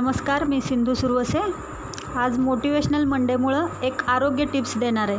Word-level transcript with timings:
नमस्कार 0.00 0.44
मी 0.48 0.60
सिंधू 0.60 0.92
सुरवसे. 0.94 1.40
आज 2.16 2.38
मोटिवेशनल 2.40 3.02
मंडेमुळं 3.04 3.66
एक 3.84 4.02
आरोग्य 4.08 4.44
टिप्स 4.52 4.76
देणार 4.78 5.08
आहे. 5.08 5.18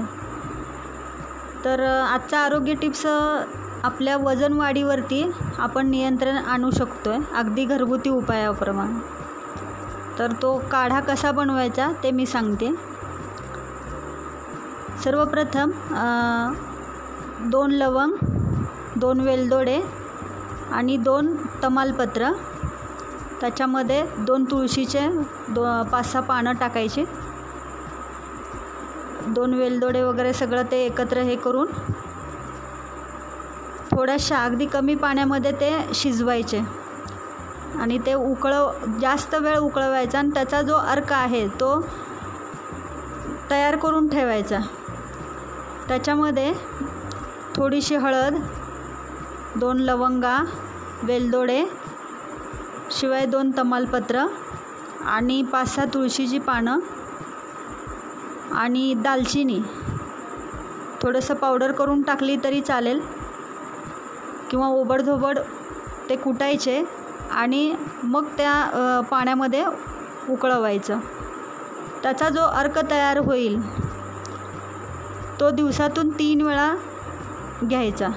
तर 1.66 1.80
आजचा 1.86 2.40
आरोग्य 2.40 2.74
टिप्स 2.82 3.06
आपल्या 3.06 4.16
वजन 4.18 4.54
वाढीवरती 4.54 5.22
आपण 5.60 5.90
नियंत्रण 5.90 6.38
आणू 6.38 6.72
शकतो 6.78 7.10
आहे 7.10 7.20
अगदी 7.40 7.66
घरगुती 7.66 8.10
उपायाप्रमाणे. 8.10 9.00
तर 10.20 10.32
तो 10.42 10.58
काढा 10.72 11.00
कसा 11.00 11.32
बनवायचा 11.32 11.92
ते 12.04 12.12
मी 12.12 12.26
सांगते. 12.26 12.74
सर्वप्रथम 15.04 15.72
दोन 17.52 17.72
लवंग 17.72 18.16
दोन 19.00 19.20
वेलदोडे 19.20 19.82
आणि 20.72 20.98
दोन 20.98 21.36
तमालपत्र 21.64 22.32
त्याच्यामध्ये 23.42 24.04
दोन 24.18 24.44
तुळशीचे 24.52 25.08
दो 25.50 25.62
पाच 25.92 26.12
सहा 26.12 26.22
पानं 26.22 26.54
टाकायची. 26.60 27.04
दोन 29.28 29.54
वेलदोडे 29.54 30.02
वगैरे 30.04 30.34
सगळं 30.34 30.64
ते 30.72 30.84
एकत्र 30.86 31.22
हे 31.22 31.36
करून 31.36 31.68
थोड्याशा 33.92 34.38
अगदी 34.38 34.66
कमी 34.66 34.96
पाण्यामध्ये 34.96 35.52
ते 35.52 35.72
शिजवायचे. 35.96 36.62
आणि 37.80 37.98
ते 38.06 38.14
उकळव 38.14 38.70
जास्त 39.02 39.36
वेळ 39.36 39.58
उकळवायचा 39.58 40.20
आणि 40.20 40.30
त्याचा 40.34 40.62
जो 40.62 40.76
अर्क 40.76 41.14
आहे 41.14 41.48
तो 41.60 41.80
तयार 43.52 43.76
करून 43.76 44.08
ठेवायचा. 44.10 44.60
त्याच्यामध्ये 45.88 46.54
थोडीशी 47.56 47.96
हळद 47.96 48.36
दोन 49.56 49.80
लवंगा 49.80 50.38
वेलदोडे 51.04 51.64
शिवाय 52.92 53.26
दोन 53.26 53.52
तमालपत्र 53.58 54.26
आणि 55.08 55.42
पाच 55.52 55.74
सहा 55.76 55.86
तुळशीची 55.94 56.40
पानं 56.40 56.80
आणि 58.54 58.94
दालचिनी. 58.98 59.60
थोडंसं 61.02 61.34
पावडर 61.34 61.72
करून 61.72 62.02
टाकली 62.02 62.36
तरी 62.44 62.62
चालेल. 62.62 63.00
किंवा 64.50 64.68
ओबडधोबड 64.68 65.40
ते 66.10 66.16
कुटायचे 66.16 66.84
आणि 67.32 67.74
मग 68.04 68.26
त्या 68.38 69.02
पाण्यामध्ये 69.12 69.64
उकळवायचं. 70.30 71.00
त्याचा 72.04 72.30
जो 72.30 72.42
अर्क 72.42 72.80
तयार 72.90 73.18
होईल 73.18 73.60
तो 75.40 75.50
दिवसातून 75.52 76.10
तीन 76.10 76.42
वेळा 76.42 76.74
घ्यायचा. 77.64 78.10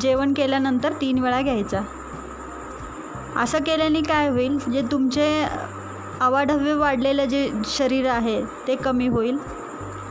जेवण 0.00 0.32
केल्यानंतर 0.32 0.92
तीन 0.92 1.18
वेळा 1.18 1.40
घ्यायचा. 1.40 1.80
असं 3.36 3.58
केल्याने 3.66 4.00
काय 4.02 4.28
होईल? 4.28 4.58
जे 4.72 4.82
तुमचे 4.92 5.26
अवाढव्य 6.22 6.74
वाढलेलं 6.74 7.24
जे 7.28 7.48
शरीर 7.68 8.08
आहे 8.10 8.40
ते 8.66 8.74
कमी 8.76 9.06
होईल. 9.08 9.38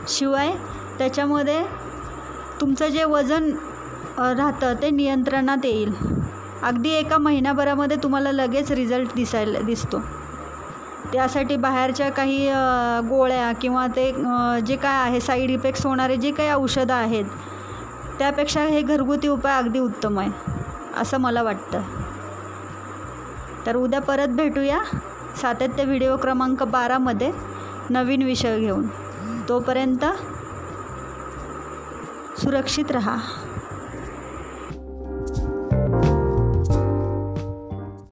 शिवाय 0.08 0.52
त्याच्यामध्ये 0.98 1.62
तुमचं 2.60 2.88
जे 2.88 3.04
वजन 3.04 3.50
राहतं 4.18 4.74
ते 4.82 4.90
नियंत्रणात 4.90 5.64
येईल. 5.64 5.92
अगदी 6.62 6.90
एका 6.90 7.18
महिन्याभरामध्ये 7.18 7.96
तुम्हाला 8.02 8.32
लगेच 8.32 8.70
रिझल्ट 8.72 9.14
दिसायला 9.16 9.60
दिसतो. 9.60 9.98
त्यासाठी 11.12 11.56
बाहेरच्या 11.56 12.10
काही 12.10 12.46
गोळ्या 13.08 13.50
किंवा 13.62 13.86
ते 13.96 14.10
जे 14.66 14.76
काय 14.76 15.00
आहे 15.00 15.20
साईड 15.20 15.50
इफेक्ट्स 15.50 15.84
होणारे 15.86 16.16
जे 16.16 16.30
काही 16.30 16.50
औषधं 16.52 16.94
आहेत 16.94 17.24
त्यापेक्षा 18.18 18.62
हे 18.64 18.80
घरगुती 18.82 19.28
उपाय 19.28 19.58
अगदी 19.58 19.78
उत्तम 19.78 20.18
आहे 20.18 20.30
असं 21.00 21.20
मला 21.20 21.42
वाटतं. 21.42 21.82
तर 23.66 23.76
उद्या 23.76 24.00
परत 24.00 24.28
भेटूया. 24.28 24.82
सातत्य 25.42 25.84
व्हिडिओ 25.84 26.16
क्रमांक 26.16 26.62
बारामध्ये 26.62 27.30
नवीन 27.90 28.22
विषय 28.22 28.60
घेऊन. 28.60 28.86
तोपर्यंत 29.48 30.04
सुरक्षित 32.40 32.90
रहा. 32.90 33.16